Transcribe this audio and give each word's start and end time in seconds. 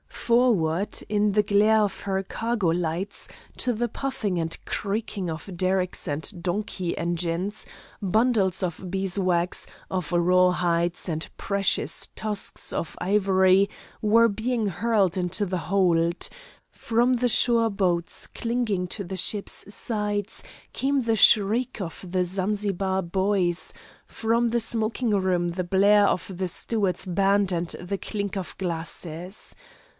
Forward, 0.07 0.97
in 1.09 1.33
the 1.33 1.43
glare 1.43 1.81
of 1.81 2.01
her 2.01 2.23
cargo 2.23 2.69
lights, 2.69 3.27
to 3.57 3.73
the 3.73 3.89
puffing 3.89 4.39
and 4.39 4.57
creaking 4.65 5.29
of 5.29 5.57
derricks 5.57 6.07
and 6.07 6.41
donkey 6.41 6.97
engines, 6.97 7.65
bundles 8.01 8.63
of 8.63 8.89
beeswax, 8.89 9.67
of 9.91 10.11
rawhides, 10.13 11.09
and 11.09 11.29
precious 11.37 12.07
tusks 12.15 12.71
of 12.71 12.95
ivory 13.01 13.69
were 14.01 14.29
being 14.29 14.67
hurled 14.67 15.17
into 15.17 15.45
the 15.45 15.57
hold; 15.57 16.29
from 16.71 17.13
the 17.13 17.27
shore 17.29 17.69
boats 17.69 18.25
clinging 18.27 18.87
to 18.87 19.03
the 19.03 19.17
ship's 19.17 19.71
sides 19.73 20.43
came 20.71 21.01
the 21.01 21.17
shrieks 21.17 21.81
of 21.81 22.05
the 22.09 22.23
Zanzibar 22.23 23.01
boys, 23.01 23.73
from 24.07 24.49
the 24.49 24.61
smoking 24.61 25.11
room 25.11 25.49
the 25.49 25.65
blare 25.65 26.07
of 26.07 26.31
the 26.37 26.47
steward's 26.47 27.05
band 27.05 27.51
and 27.51 27.67
the 27.79 27.97
clink 27.97 28.37
of 28.37 28.57
glasses. 28.57 29.55